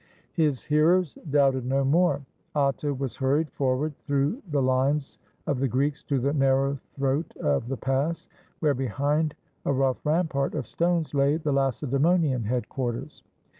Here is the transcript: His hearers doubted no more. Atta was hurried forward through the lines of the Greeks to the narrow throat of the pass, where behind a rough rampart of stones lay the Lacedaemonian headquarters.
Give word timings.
His 0.33 0.63
hearers 0.63 1.15
doubted 1.29 1.63
no 1.63 1.83
more. 1.85 2.23
Atta 2.55 2.91
was 2.91 3.17
hurried 3.17 3.51
forward 3.51 3.95
through 3.99 4.41
the 4.49 4.59
lines 4.59 5.19
of 5.45 5.59
the 5.59 5.67
Greeks 5.67 6.01
to 6.05 6.17
the 6.17 6.33
narrow 6.33 6.79
throat 6.95 7.31
of 7.37 7.67
the 7.67 7.77
pass, 7.77 8.27
where 8.61 8.73
behind 8.73 9.35
a 9.63 9.71
rough 9.71 10.03
rampart 10.03 10.55
of 10.55 10.65
stones 10.65 11.13
lay 11.13 11.37
the 11.37 11.51
Lacedaemonian 11.53 12.45
headquarters. 12.45 13.21